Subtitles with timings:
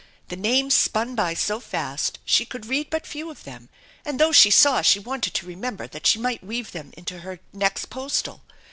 [0.29, 3.69] The names spun by BO fast she could read but few of them,
[4.03, 7.39] and those she saw she wanted to remember that she might weave them into her
[7.53, 8.41] next postal.